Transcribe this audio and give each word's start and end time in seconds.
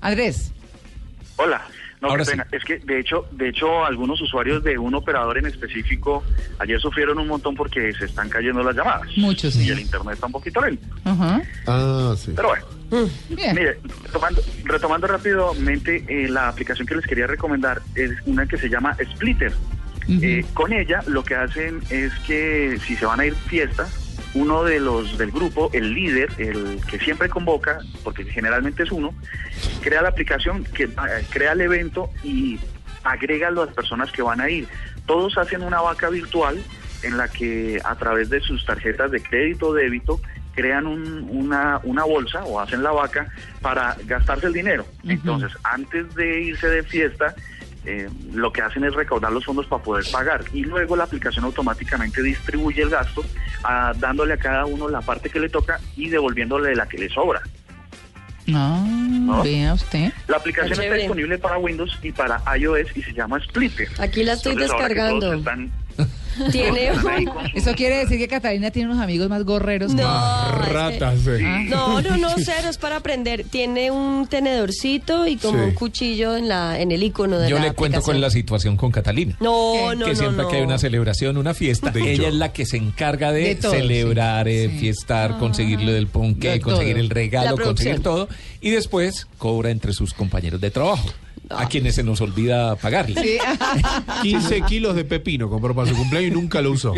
Andrés, 0.00 0.52
Hola. 1.36 1.62
No, 2.02 2.08
Ahora 2.08 2.20
qué 2.20 2.24
sí. 2.24 2.30
pena. 2.30 2.46
Es 2.52 2.64
que 2.64 2.78
de 2.78 2.98
hecho, 3.00 3.26
de 3.32 3.48
hecho, 3.50 3.84
algunos 3.84 4.20
usuarios 4.22 4.62
de 4.64 4.78
un 4.78 4.94
operador 4.94 5.36
en 5.36 5.44
específico 5.46 6.24
ayer 6.58 6.80
sufrieron 6.80 7.18
un 7.18 7.28
montón 7.28 7.54
porque 7.54 7.92
se 7.92 8.06
están 8.06 8.30
cayendo 8.30 8.62
las 8.62 8.74
llamadas. 8.74 9.06
Muchos, 9.18 9.54
Y 9.56 9.64
sí. 9.64 9.70
el 9.70 9.80
internet 9.80 10.14
está 10.14 10.24
un 10.26 10.32
poquito 10.32 10.62
lento. 10.62 10.86
Ajá. 11.04 11.42
Ah, 11.66 12.14
sí. 12.16 12.32
Pero 12.34 12.48
bueno, 12.48 13.08
Bien. 13.28 13.54
mire, 13.54 13.78
retomando, 14.04 14.42
retomando 14.64 15.06
rápidamente, 15.08 16.04
eh, 16.08 16.28
la 16.28 16.48
aplicación 16.48 16.86
que 16.86 16.94
les 16.96 17.06
quería 17.06 17.26
recomendar 17.26 17.82
es 17.94 18.12
una 18.24 18.46
que 18.46 18.56
se 18.56 18.68
llama 18.70 18.96
Splitter. 19.14 19.52
Eh, 20.08 20.44
con 20.54 20.72
ella 20.72 21.02
lo 21.06 21.22
que 21.22 21.34
hacen 21.36 21.80
es 21.90 22.12
que 22.26 22.78
si 22.86 22.96
se 22.96 23.04
van 23.06 23.20
a 23.20 23.26
ir 23.26 23.34
fiesta, 23.34 23.86
uno 24.34 24.64
de 24.64 24.80
los 24.80 25.18
del 25.18 25.30
grupo, 25.30 25.70
el 25.74 25.92
líder, 25.92 26.30
el 26.38 26.80
que 26.90 26.98
siempre 26.98 27.28
convoca, 27.28 27.78
porque 28.02 28.24
generalmente 28.24 28.82
es 28.84 28.90
uno, 28.90 29.14
crea 29.80 30.02
la 30.02 30.08
aplicación, 30.10 30.64
que 30.64 30.84
eh, 30.84 30.90
crea 31.30 31.52
el 31.52 31.60
evento 31.62 32.10
y 32.22 32.58
agrega 33.04 33.48
a 33.48 33.50
las 33.50 33.68
personas 33.70 34.12
que 34.12 34.22
van 34.22 34.40
a 34.40 34.48
ir. 34.50 34.68
Todos 35.06 35.36
hacen 35.38 35.62
una 35.62 35.80
vaca 35.80 36.08
virtual 36.10 36.62
en 37.02 37.16
la 37.16 37.28
que 37.28 37.80
a 37.84 37.94
través 37.96 38.28
de 38.30 38.40
sus 38.40 38.64
tarjetas 38.66 39.10
de 39.10 39.22
crédito 39.22 39.68
o 39.68 39.74
débito 39.74 40.20
crean 40.54 40.86
un- 40.86 41.26
una, 41.30 41.80
una 41.84 42.04
bolsa 42.04 42.44
o 42.44 42.60
hacen 42.60 42.82
la 42.82 42.90
vaca 42.90 43.28
para 43.62 43.96
gastarse 44.04 44.46
el 44.48 44.52
dinero. 44.52 44.84
Entonces, 45.08 45.52
antes 45.64 46.14
de 46.14 46.40
irse 46.42 46.68
de 46.68 46.82
fiesta, 46.82 47.34
eh, 47.86 48.10
lo 48.34 48.52
que 48.52 48.60
hacen 48.60 48.84
es 48.84 48.92
recaudar 48.92 49.32
los 49.32 49.44
fondos 49.46 49.66
para 49.66 49.82
poder 49.82 50.04
pagar 50.12 50.42
y 50.52 50.64
luego 50.64 50.96
la 50.96 51.04
aplicación 51.04 51.46
automáticamente 51.46 52.22
distribuye 52.22 52.82
el 52.82 52.90
gasto 52.90 53.24
ah, 53.64 53.94
dándole 53.96 54.34
a 54.34 54.36
cada 54.36 54.66
uno 54.66 54.86
la 54.90 55.00
parte 55.00 55.30
que 55.30 55.40
le 55.40 55.48
toca 55.48 55.80
y 55.96 56.10
devolviéndole 56.10 56.74
la 56.76 56.86
que 56.86 56.98
le 56.98 57.08
sobra. 57.08 57.40
Ah, 58.56 59.40
vea 59.44 59.74
usted. 59.74 60.12
La 60.28 60.36
aplicación 60.38 60.80
está 60.80 60.94
disponible 60.94 61.38
para 61.38 61.58
Windows 61.58 61.98
y 62.02 62.12
para 62.12 62.40
iOS 62.56 62.88
y 62.96 63.02
se 63.02 63.12
llama 63.12 63.38
Splitter. 63.40 63.88
Aquí 63.98 64.24
la 64.24 64.32
estoy 64.34 64.52
Entonces, 64.52 64.72
ahora 64.72 64.88
que 64.88 64.94
todos 64.94 65.20
descargando. 65.20 65.34
están- 65.34 65.79
Tiene 66.52 66.90
Eso 67.54 67.74
quiere 67.74 67.96
decir 67.96 68.18
que 68.18 68.28
Catalina 68.28 68.70
tiene 68.70 68.90
unos 68.90 69.02
amigos 69.02 69.28
más 69.28 69.44
gorreros. 69.44 69.94
que- 69.94 70.02
No, 70.02 70.52
Ratas, 70.52 71.20
sí. 71.20 71.42
Ah. 71.44 71.62
No, 71.68 72.00
no, 72.02 72.16
no, 72.16 72.28
cero, 72.36 72.68
es 72.70 72.78
para 72.78 72.96
aprender. 72.96 73.44
Tiene 73.44 73.90
un 73.90 74.26
tenedorcito 74.26 75.26
y 75.26 75.36
como 75.36 75.58
Sí. 75.58 75.64
un 75.64 75.74
cuchillo 75.74 76.36
en 76.36 76.48
la 76.48 76.80
en 76.80 76.92
el 76.92 77.02
icono 77.02 77.38
de 77.38 77.48
Yo 77.50 77.58
la 77.58 77.64
le 77.66 77.72
cuento 77.72 78.00
con 78.02 78.20
la 78.20 78.30
situación 78.30 78.76
con 78.76 78.90
Catalina. 78.90 79.36
No, 79.40 79.94
no, 79.94 80.04
que 80.06 80.12
no, 80.12 80.16
siempre 80.18 80.42
no. 80.44 80.48
que 80.48 80.56
hay 80.56 80.62
una 80.62 80.78
celebración, 80.78 81.36
una 81.36 81.54
fiesta, 81.54 81.90
De 81.90 82.12
ella 82.12 82.28
es 82.28 82.34
la 82.34 82.52
que 82.52 82.66
se 82.66 82.76
encarga 82.76 83.32
de, 83.32 83.40
De 83.42 83.54
todo, 83.56 83.72
celebrar, 83.72 84.46
sí, 84.46 84.52
eh, 84.52 84.68
sí. 84.72 84.78
fiestar, 84.78 85.38
conseguirle 85.38 85.92
del 85.92 86.06
ponqué, 86.06 86.50
De 86.50 86.60
conseguir 86.60 86.94
todo. 86.94 87.02
el 87.04 87.10
regalo, 87.10 87.56
conseguir 87.56 88.00
todo. 88.02 88.28
Y 88.60 88.70
después 88.70 89.26
cobra 89.38 89.70
entre 89.70 89.92
sus 89.92 90.12
compañeros 90.14 90.60
de 90.60 90.70
trabajo, 90.70 91.08
a 91.50 91.68
quienes 91.68 91.94
se 91.96 92.02
nos 92.02 92.20
olvida 92.20 92.76
pagarle. 92.76 93.20
Sí. 93.20 93.38
15 94.22 94.62
kilos 94.62 94.94
de 94.96 95.04
pepino 95.04 95.48
compró 95.50 95.74
para 95.74 95.88
su 95.88 95.96
cumpleaños 95.96 96.30
y 96.32 96.34
nunca 96.34 96.60
lo 96.62 96.70
usó. 96.72 96.94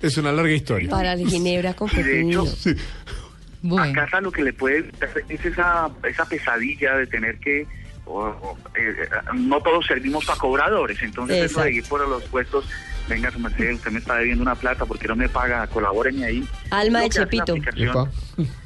Es 0.00 0.16
una 0.18 0.32
larga 0.32 0.52
historia. 0.52 0.88
Para 0.90 1.14
el 1.14 1.26
ginebra 1.28 1.74
con 1.74 1.88
Y 1.92 2.02
de 2.02 2.20
hecho, 2.22 2.44
pepino. 2.44 2.76
a 2.76 3.62
Bueno. 3.62 3.92
casa 3.94 4.20
lo 4.20 4.30
que 4.30 4.42
le 4.42 4.52
puede 4.52 4.90
es 5.28 5.44
esa, 5.44 5.90
esa 6.08 6.24
pesadilla 6.26 6.96
de 6.96 7.06
tener 7.06 7.38
que 7.38 7.66
o- 8.08 8.20
o, 8.26 8.56
eh, 8.78 9.08
no 9.34 9.60
todos 9.62 9.84
servimos 9.86 10.24
para 10.24 10.38
cobradores, 10.38 11.02
entonces 11.02 11.38
eso 11.50 11.60
de 11.60 11.70
Exacto. 11.70 11.70
ir 11.70 11.84
por 11.88 12.08
los 12.08 12.22
puestos, 12.24 12.64
venga 13.08 13.30
su 13.30 13.38
merced, 13.38 13.74
usted 13.74 13.90
me 13.90 13.98
está 13.98 14.16
debiendo 14.16 14.42
una 14.42 14.54
plata, 14.54 14.84
porque 14.86 15.08
no 15.08 15.16
me 15.16 15.28
paga? 15.28 15.66
Colaboren 15.66 16.22
ahí. 16.22 16.46
Alma 16.70 17.00
de 17.00 17.10
Chepito. 17.10 17.54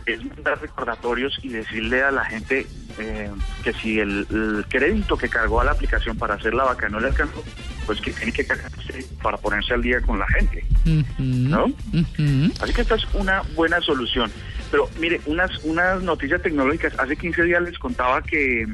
es 0.06 0.24
mandar 0.24 0.60
recordatorios 0.60 1.38
y 1.42 1.48
decirle 1.48 2.02
a 2.02 2.10
la 2.10 2.24
gente 2.24 2.66
eh, 2.98 3.30
que 3.62 3.72
si 3.74 4.00
el, 4.00 4.26
el 4.30 4.64
crédito 4.68 5.16
que 5.16 5.28
cargó 5.28 5.60
a 5.60 5.64
la 5.64 5.72
aplicación 5.72 6.16
para 6.16 6.34
hacer 6.34 6.54
la 6.54 6.64
vaca 6.64 6.88
no 6.88 7.00
le 7.00 7.08
alcanzó, 7.08 7.42
pues 7.86 8.00
que 8.00 8.12
tiene 8.12 8.32
que 8.32 8.44
cargarse 8.46 9.06
para 9.22 9.36
ponerse 9.36 9.74
al 9.74 9.82
día 9.82 10.00
con 10.00 10.18
la 10.18 10.26
gente, 10.28 10.64
¿no? 11.18 11.66
Así 12.60 12.72
que 12.72 12.82
esta 12.82 12.94
es 12.94 13.06
una 13.14 13.42
buena 13.54 13.80
solución. 13.80 14.30
Pero 14.70 14.88
mire, 15.00 15.20
unas, 15.26 15.50
unas 15.64 16.00
noticias 16.02 16.40
tecnológicas. 16.42 16.96
Hace 16.98 17.16
15 17.16 17.42
días 17.42 17.62
les 17.62 17.78
contaba 17.78 18.22
que 18.22 18.66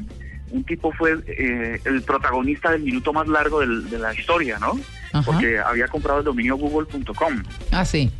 un 0.51 0.63
tipo 0.63 0.91
fue 0.93 1.17
eh, 1.27 1.79
el 1.85 2.01
protagonista 2.03 2.71
del 2.71 2.81
minuto 2.83 3.11
más 3.13 3.27
largo 3.27 3.59
del- 3.59 3.89
de 3.89 3.99
la 3.99 4.13
historia, 4.13 4.57
¿no? 4.59 4.79
Ajá. 5.13 5.21
Porque 5.25 5.59
había 5.59 5.87
comprado 5.87 6.19
el 6.19 6.25
dominio 6.25 6.55
google.com. 6.57 7.43
Ah, 7.71 7.85
sí. 7.85 8.11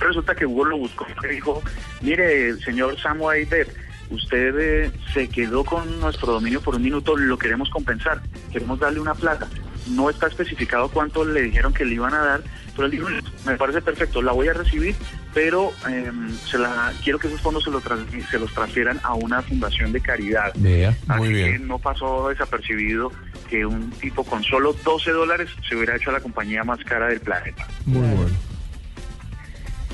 Resulta 0.00 0.34
que 0.34 0.46
Google 0.46 0.70
lo 0.70 0.78
buscó 0.78 1.06
y 1.24 1.28
dijo, 1.34 1.62
mire, 2.00 2.56
señor 2.60 2.98
Samuel 2.98 3.46
Depp, 3.48 3.68
usted 4.10 4.54
eh, 4.58 4.90
se 5.12 5.28
quedó 5.28 5.62
con 5.64 6.00
nuestro 6.00 6.32
dominio 6.32 6.60
por 6.62 6.74
un 6.76 6.82
minuto, 6.82 7.16
lo 7.16 7.36
queremos 7.38 7.68
compensar, 7.68 8.22
queremos 8.50 8.78
darle 8.80 9.00
una 9.00 9.14
plata. 9.14 9.46
No 9.88 10.08
está 10.08 10.26
especificado 10.28 10.88
cuánto 10.88 11.24
le 11.24 11.42
dijeron 11.42 11.74
que 11.74 11.84
le 11.84 11.94
iban 11.94 12.14
a 12.14 12.18
dar, 12.24 12.42
pero 12.74 12.86
él 12.86 12.90
dijo, 12.92 13.08
me 13.44 13.56
parece 13.56 13.82
perfecto, 13.82 14.22
la 14.22 14.32
voy 14.32 14.48
a 14.48 14.54
recibir, 14.54 14.94
pero 15.34 15.72
eh, 15.88 16.10
se 16.50 16.58
la, 16.58 16.92
quiero 17.04 17.18
que 17.18 17.28
esos 17.28 17.40
fondos 17.40 17.62
se, 17.64 17.70
lo 17.70 17.80
trans- 17.80 18.06
se 18.30 18.38
los 18.38 18.52
transfieran 18.52 19.00
a 19.02 19.14
una 19.14 19.42
fundación 19.42 19.92
de 19.92 20.00
caridad. 20.00 20.52
Vea. 20.56 20.96
Muy 21.06 21.28
Así 21.28 21.32
bien. 21.34 21.52
que 21.52 21.58
no 21.60 21.78
pasó 21.78 22.28
desapercibido 22.28 23.12
que 23.48 23.64
un 23.66 23.90
tipo 23.92 24.24
con 24.24 24.42
solo 24.44 24.72
12 24.84 25.10
dólares 25.12 25.48
se 25.68 25.76
hubiera 25.76 25.96
hecho 25.96 26.10
a 26.10 26.14
la 26.14 26.20
compañía 26.20 26.64
más 26.64 26.78
cara 26.84 27.08
del 27.08 27.20
planeta. 27.20 27.66
Muy 27.86 28.00
bueno. 28.00 28.36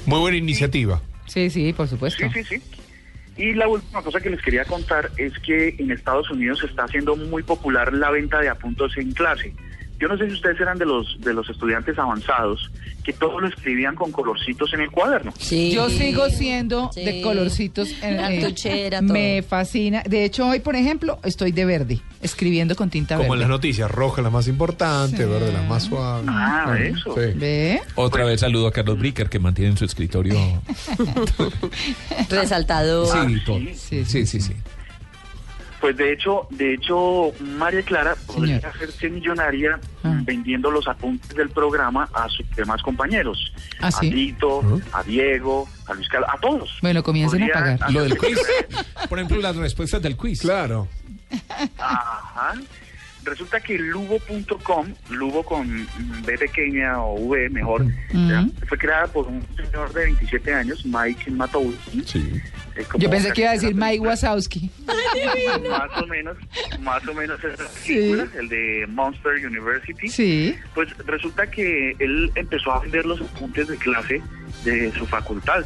Muy 0.07 0.21
buena 0.21 0.37
iniciativa. 0.37 1.01
Sí, 1.27 1.51
sí, 1.51 1.73
por 1.73 1.89
supuesto. 1.89 2.25
Sí, 2.33 2.45
sí, 2.45 2.59
sí. 2.59 2.63
Y 3.39 3.53
la 3.53 3.69
última 3.69 4.03
cosa 4.03 4.21
que 4.21 4.31
les 4.31 4.41
quería 4.41 4.65
contar 4.65 5.11
es 5.19 5.39
que 5.41 5.75
en 5.79 5.91
Estados 5.91 6.31
Unidos 6.31 6.61
se 6.61 6.67
está 6.67 6.85
haciendo 6.85 7.17
muy 7.17 7.43
popular 7.43 7.93
la 7.93 8.11
venta 8.11 8.41
de 8.41 8.49
apuntes 8.49 8.97
en 8.97 9.13
clase. 9.13 9.53
Yo 9.99 10.09
no 10.09 10.19
sé 10.19 10.27
si 10.29 10.35
ustedes 10.35 10.61
eran 10.61 10.77
de 10.79 10.85
los 10.85 11.19
de 11.21 11.33
los 11.33 11.49
estudiantes 11.49 11.99
avanzados 11.99 12.71
que 13.03 13.13
todo 13.15 13.41
lo 13.41 13.49
escribían 13.49 13.95
con 13.95 14.13
colorcitos 14.13 14.73
en 14.75 14.81
el 14.81 14.91
cuaderno. 14.91 15.33
Sí. 15.39 15.71
Yo 15.73 15.89
sigo 15.89 16.29
siendo 16.29 16.91
Sí. 16.93 17.05
de 17.05 17.23
colorcitos. 17.23 17.89
en- 18.03 18.21
eh, 18.21 18.41
Cartuchera, 18.41 19.01
todo. 19.01 19.13
me 19.13 19.43
fascina. 19.43 20.03
De 20.07 20.25
hecho, 20.25 20.47
hoy, 20.49 20.61
por 20.61 20.77
ejemplo, 20.77 21.19
estoy 21.25 21.53
de 21.53 21.65
verde, 21.65 22.01
escribiendo 22.21 22.75
con 22.77 22.91
tinta 22.91 23.17
Como 23.17 23.35
en 23.35 23.41
las 23.41 23.49
verde. 23.49 23.57
noticias, 23.59 23.91
roja 23.91 24.21
la 24.23 24.31
más 24.31 24.49
importante, 24.49 25.19
Sí. 25.19 25.25
verde 25.25 25.53
la 25.53 25.63
más 25.63 25.85
suave. 25.85 26.25
Ah, 26.29 26.77
eso. 26.79 27.15
Sí. 27.15 27.33
¿Ve? 27.39 27.81
Otra 27.95 28.25
vez 28.25 28.41
saludo 28.41 28.67
a 28.67 28.73
Carlos 28.73 28.99
Bricker, 28.99 29.29
que 29.31 29.39
mantiene 29.39 29.71
en 29.71 29.77
su 29.79 29.85
escritorio. 29.87 30.37
Resaltador. 32.29 33.07
Sí, 33.29 33.41
todo. 33.45 33.59
Sí, 33.75 34.05
Sí, 34.05 34.27
sí, 34.27 34.41
sí. 34.41 34.53
Pues 35.81 35.97
de 35.97 36.13
hecho, 36.13 36.47
de 36.51 36.75
hecho, 36.75 37.33
María 37.41 37.83
Clara 37.83 38.17
podría 38.27 38.61
Señor. 38.61 38.75
hacerse 38.75 39.11
millonaria 39.11 39.79
Ah. 40.03 40.21
vendiendo 40.25 40.71
los 40.71 40.87
apuntes 40.89 41.29
del 41.37 41.51
programa 41.51 42.09
a 42.15 42.29
sus 42.29 42.49
demás 42.57 42.81
compañeros. 42.83 43.53
Ah, 43.81 43.91
¿sí? 43.91 44.09
A 44.09 44.11
Tito, 44.11 44.81
a 44.93 45.03
Diego, 45.03 45.69
a 45.87 45.95
Luis 45.95 46.09
Carlos, 46.09 46.31
a 46.33 46.39
todos. 46.41 46.79
Bueno, 46.81 47.03
comiencen 47.03 47.43
a 47.45 47.49
pagar. 47.53 47.91
Lo 47.93 48.03
del 48.05 48.17
quiz. 48.17 48.39
Por 49.09 49.19
ejemplo, 49.19 49.41
las 49.41 49.57
respuestas 49.57 50.01
del 50.03 50.17
quiz. 50.17 50.41
Claro. 50.41 50.89
Ajá. 51.79 52.55
Resulta 53.27 53.61
que 53.61 53.77
Lugo.com, 53.79 54.87
Lugo 55.11 55.43
con 55.43 55.87
B 56.25 56.39
pequeña 56.39 57.01
o 57.03 57.15
V 57.21 57.51
mejor, 57.51 57.85
Mm. 58.13 58.51
fue 58.69 58.79
creada 58.79 59.07
por 59.09 59.27
un 59.27 59.43
señor 59.57 59.93
de 59.93 60.05
27 60.05 60.55
años, 60.55 60.87
Mike 60.87 61.31
Matowski. 61.33 62.03
Sí. 62.07 62.41
eh, 62.77 62.85
Yo 62.99 63.11
pensé 63.11 63.33
que 63.33 63.41
iba 63.43 63.51
a 63.51 63.55
decir 63.55 63.75
Mike 63.75 64.01
Wazowski. 64.01 64.71
Más 65.69 66.03
o 66.03 66.07
menos, 66.07 66.37
más 66.81 67.07
o 67.09 67.15
menos 67.15 67.43
esa 67.43 67.69
Sí. 67.69 67.95
película, 67.95 68.29
el 68.39 68.49
de 68.49 68.87
Monster 68.89 69.33
University. 69.47 70.09
Sí. 70.09 70.57
Pues 70.75 70.97
resulta 71.07 71.51
que 71.51 71.97
él 71.99 72.31
empezó 72.37 72.73
a 72.73 72.81
vender 72.81 73.05
los 73.07 73.21
apuntes 73.21 73.67
de 73.69 73.77
clase 73.77 74.23
de 74.65 74.93
su 74.93 75.05
facultad. 75.07 75.65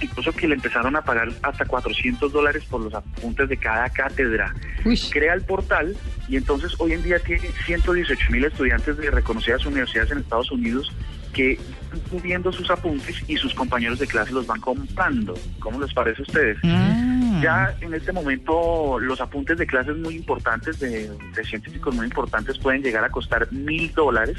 Incluso 0.00 0.32
que 0.32 0.48
le 0.48 0.54
empezaron 0.54 0.96
a 0.96 1.02
pagar 1.02 1.28
hasta 1.42 1.64
400 1.64 2.32
dólares 2.32 2.64
por 2.68 2.80
los 2.80 2.94
apuntes 2.94 3.48
de 3.48 3.56
cada 3.56 3.88
cátedra. 3.90 4.54
Uy. 4.84 4.98
Crea 5.10 5.34
el 5.34 5.42
portal 5.42 5.96
y 6.28 6.36
entonces 6.36 6.74
hoy 6.78 6.92
en 6.92 7.02
día 7.02 7.18
tiene 7.18 7.48
118 7.66 8.30
mil 8.30 8.44
estudiantes 8.44 8.96
de 8.96 9.10
reconocidas 9.10 9.64
universidades 9.66 10.10
en 10.12 10.18
Estados 10.18 10.50
Unidos 10.50 10.92
que 11.34 11.52
están 11.52 12.00
subiendo 12.08 12.52
sus 12.52 12.70
apuntes 12.70 13.22
y 13.28 13.36
sus 13.36 13.52
compañeros 13.54 13.98
de 13.98 14.06
clase 14.06 14.32
los 14.32 14.46
van 14.46 14.60
comprando. 14.60 15.34
¿Cómo 15.58 15.80
les 15.80 15.92
parece 15.92 16.22
a 16.22 16.22
ustedes? 16.22 16.58
Ah. 16.64 17.40
Ya 17.42 17.76
en 17.80 17.92
este 17.92 18.12
momento 18.12 18.98
los 18.98 19.20
apuntes 19.20 19.58
de 19.58 19.66
clases 19.66 19.96
muy 19.96 20.14
importantes, 20.14 20.78
de, 20.78 21.10
de 21.10 21.44
científicos 21.44 21.94
muy 21.94 22.06
importantes, 22.06 22.56
pueden 22.58 22.82
llegar 22.82 23.04
a 23.04 23.10
costar 23.10 23.52
mil 23.52 23.92
dólares, 23.92 24.36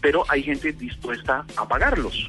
pero 0.00 0.24
hay 0.28 0.42
gente 0.42 0.72
dispuesta 0.72 1.44
a 1.56 1.68
pagarlos. 1.68 2.28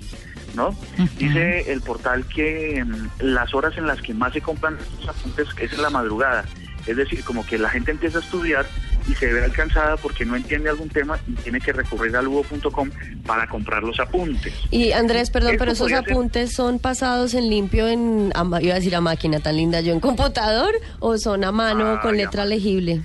¿No? 0.54 0.76
Dice 1.18 1.72
el 1.72 1.82
portal 1.82 2.26
que 2.28 2.84
mm, 2.86 3.08
las 3.26 3.54
horas 3.54 3.78
en 3.78 3.88
las 3.88 4.02
que 4.02 4.14
más 4.14 4.34
se 4.34 4.42
compran 4.42 4.78
estos 4.80 5.10
apuntes 5.10 5.48
es 5.60 5.74
en 5.74 5.82
la 5.82 5.90
madrugada. 5.90 6.46
Es 6.86 6.98
decir, 6.98 7.24
como 7.24 7.46
que 7.46 7.58
la 7.58 7.70
gente 7.70 7.92
empieza 7.92 8.18
a 8.18 8.22
estudiar 8.22 8.66
y 9.10 9.16
se 9.16 9.32
ve 9.32 9.44
alcanzada 9.44 9.96
porque 9.98 10.26
no 10.26 10.36
entiende 10.36 10.70
algún 10.70 10.90
tema 10.90 11.18
y 11.28 11.32
tiene 11.34 11.60
que 11.62 11.72
recurrir 11.74 12.16
al 12.18 12.28
hugo.com 12.28 12.90
para 13.26 13.48
comprar 13.48 13.84
los 13.84 14.00
apuntes. 14.02 14.54
Y 14.70 14.92
Andrés, 14.92 15.30
perdón, 15.30 15.56
pero 15.58 15.72
esos 15.72 15.90
ser- 15.90 16.00
apuntes 16.00 16.54
son 16.54 16.80
pasados 16.80 17.34
en 17.36 17.50
limpio 17.50 17.88
en, 17.88 18.34
iba 18.62 18.74
a 18.74 18.76
decir 18.76 18.96
a 18.98 19.02
máquina 19.02 19.40
tan 19.40 19.56
linda 19.58 19.80
yo, 19.82 19.94
en 19.94 20.02
computador 20.02 20.74
o 21.00 21.18
son 21.18 21.44
a 21.46 21.52
mano 21.54 21.86
Ah, 21.98 22.02
con 22.02 22.16
ya. 22.18 22.26
letra 22.26 22.46
legible. 22.46 23.02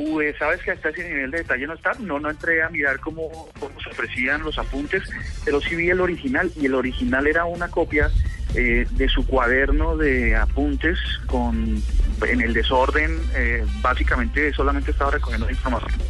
Pues 0.00 0.34
sabes 0.38 0.62
que 0.62 0.70
hasta 0.70 0.88
ese 0.88 1.06
nivel 1.06 1.30
de 1.30 1.38
detalle 1.38 1.66
no 1.66 1.74
está. 1.74 1.92
No, 1.98 2.18
no 2.18 2.30
entré 2.30 2.62
a 2.62 2.70
mirar 2.70 3.00
cómo, 3.00 3.28
cómo 3.58 3.78
se 3.82 3.90
ofrecían 3.90 4.42
los 4.42 4.58
apuntes, 4.58 5.02
pero 5.44 5.60
sí 5.60 5.76
vi 5.76 5.90
el 5.90 6.00
original 6.00 6.50
y 6.56 6.64
el 6.64 6.74
original 6.74 7.26
era 7.26 7.44
una 7.44 7.68
copia 7.68 8.10
eh, 8.54 8.86
de 8.92 9.08
su 9.10 9.26
cuaderno 9.26 9.98
de 9.98 10.36
apuntes 10.36 10.98
con 11.26 11.82
en 12.26 12.40
el 12.40 12.54
desorden. 12.54 13.20
eh, 13.34 13.62
básicamente 13.82 14.50
solamente 14.54 14.90
estaba 14.92 15.10
recogiendo 15.10 15.44
la 15.44 15.52
información 15.52 16.00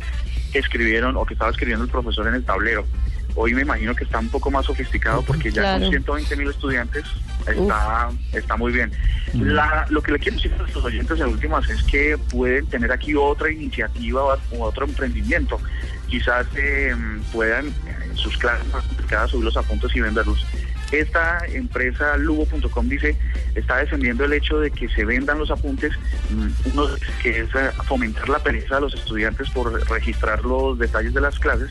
que 0.52 0.60
escribieron 0.60 1.16
o 1.16 1.24
que 1.24 1.34
estaba 1.34 1.50
escribiendo 1.50 1.84
el 1.84 1.90
profesor 1.90 2.28
en 2.28 2.34
el 2.34 2.44
tablero. 2.44 2.86
Hoy 3.34 3.54
me 3.54 3.62
imagino 3.62 3.94
que 3.94 4.04
está 4.04 4.18
un 4.18 4.28
poco 4.28 4.50
más 4.50 4.66
sofisticado 4.66 5.22
porque 5.22 5.50
ya 5.50 5.62
Claro. 5.62 5.80
con 5.84 5.90
120 5.90 6.36
mil 6.36 6.48
estudiantes 6.50 7.04
está, 7.46 8.10
está 8.32 8.56
muy 8.56 8.72
bien. 8.72 8.90
La- 9.34 9.86
lo 9.90 10.02
que 10.02 10.12
le 10.12 10.18
quiero 10.18 10.36
decir 10.36 10.52
a 10.54 10.58
nuestros 10.58 10.84
oyentes 10.84 11.18
de 11.18 11.24
últimas 11.24 11.68
es 11.70 11.82
que 11.84 12.18
pueden 12.30 12.66
tener 12.66 12.90
aquí 12.92 13.14
otra 13.14 13.50
iniciativa 13.50 14.22
o, 14.24 14.38
otro 14.64 14.84
emprendimiento. 14.86 15.60
Quizás 16.08 16.46
eh, 16.56 16.94
puedan 17.32 17.66
en 17.66 18.16
sus 18.16 18.36
clases 18.36 18.66
más 18.72 18.84
complicadas 18.84 19.30
subir 19.30 19.44
los 19.44 19.56
apuntes 19.56 19.94
y 19.94 20.00
venderlos. 20.00 20.44
Esta 20.92 21.38
empresa 21.46 22.16
Lugo.com 22.16 22.88
dice 22.88 23.16
está 23.54 23.76
defendiendo 23.76 24.24
el 24.24 24.32
hecho 24.32 24.58
de 24.58 24.72
que 24.72 24.88
se 24.88 25.04
vendan 25.04 25.38
los 25.38 25.52
apuntes, 25.52 25.92
mm, 26.30 26.48
uno 26.74 26.88
que 27.22 27.40
es 27.42 27.48
eh, 27.54 27.70
fomentar 27.86 28.28
la 28.28 28.40
pereza 28.40 28.74
de 28.76 28.80
los 28.80 28.94
estudiantes 28.94 29.48
por 29.50 29.72
registrar 29.88 30.44
los 30.44 30.80
detalles 30.80 31.14
de 31.14 31.20
las 31.20 31.38
clases, 31.38 31.70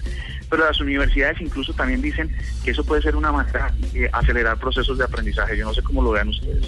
pero 0.49 0.65
las 0.65 0.79
universidades 0.81 1.39
incluso 1.41 1.73
también 1.73 2.01
dicen 2.01 2.35
que 2.63 2.71
eso 2.71 2.83
puede 2.83 3.01
ser 3.01 3.15
una 3.15 3.31
manera 3.31 3.73
de 3.93 4.09
acelerar 4.11 4.57
procesos 4.57 4.97
de 4.97 5.03
aprendizaje. 5.03 5.57
Yo 5.57 5.65
no 5.65 5.73
sé 5.73 5.81
cómo 5.83 6.01
lo 6.01 6.11
vean 6.11 6.29
ustedes. 6.29 6.65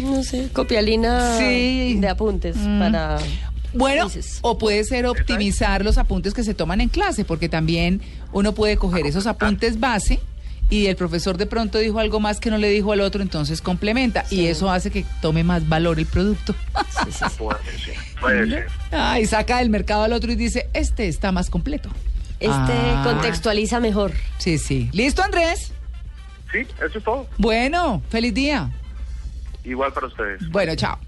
No 0.00 0.22
sé, 0.24 0.48
copialina 0.52 1.36
Sí. 1.38 1.96
de 2.00 2.08
apuntes 2.08 2.56
Mm. 2.56 2.78
para... 2.80 3.18
Bueno, 3.74 4.08
o 4.42 4.56
puede 4.58 4.84
ser 4.84 5.04
optimizar 5.06 5.84
los 5.84 5.98
apuntes 5.98 6.32
que 6.32 6.44
se 6.44 6.54
toman 6.54 6.80
en 6.80 6.88
clase, 6.88 7.24
porque 7.24 7.48
también 7.48 8.00
uno 8.32 8.54
puede 8.54 8.76
coger 8.76 9.04
esos 9.04 9.26
apuntes 9.26 9.80
base 9.80 10.20
y 10.70 10.86
el 10.86 10.96
profesor 10.96 11.36
de 11.36 11.46
pronto 11.46 11.78
dijo 11.78 11.98
algo 12.00 12.20
más 12.20 12.40
que 12.40 12.50
no 12.50 12.58
le 12.58 12.68
dijo 12.70 12.92
al 12.92 13.00
otro, 13.00 13.22
entonces 13.22 13.60
complementa 13.60 14.24
y 14.30 14.46
eso 14.46 14.70
hace 14.70 14.90
que 14.90 15.04
tome 15.20 15.44
más 15.44 15.68
valor 15.68 15.98
el 15.98 16.06
producto. 16.06 16.54
Puede 16.72 17.12
ser. 17.12 17.96
Puede 18.20 18.46
ser. 18.50 18.66
Ah, 18.90 19.20
y 19.20 19.26
saca 19.26 19.58
del 19.58 19.70
mercado 19.70 20.02
al 20.04 20.12
otro 20.12 20.32
y 20.32 20.36
dice, 20.36 20.68
este 20.72 21.06
está 21.08 21.32
más 21.32 21.50
completo. 21.50 21.90
Este 22.40 22.52
Ah. 22.52 23.02
contextualiza 23.04 23.78
mejor. 23.80 24.12
Sí, 24.38 24.58
sí. 24.58 24.90
¿Listo, 24.92 25.22
Andrés? 25.22 25.72
Sí, 26.50 26.58
eso 26.84 26.98
es 26.98 27.04
todo. 27.04 27.26
Bueno, 27.38 28.02
feliz 28.10 28.34
día. 28.34 28.70
Igual 29.64 29.92
para 29.92 30.08
ustedes. 30.08 30.48
Bueno, 30.50 30.74
chao. 30.76 30.98